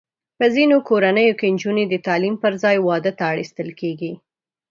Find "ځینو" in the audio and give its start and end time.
0.55-0.77